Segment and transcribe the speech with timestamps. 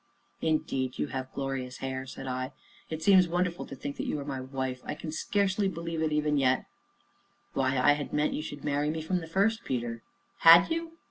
[0.41, 2.53] "Indeed you have glorious hair!" said I.
[2.89, 4.81] "It seems wonderful to think that you are my wife.
[4.83, 6.65] I can scarcely believe it even yet!"
[7.53, 10.01] "Why, I had meant you should marry me from the first, Peter."
[10.39, 10.93] "Had you?"